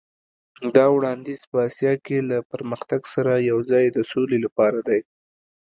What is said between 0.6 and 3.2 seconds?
دا وړاندیز په اسیا کې له پرمختګ